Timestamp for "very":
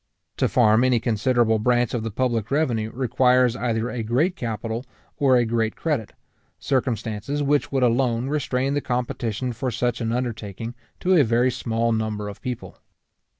11.23-11.51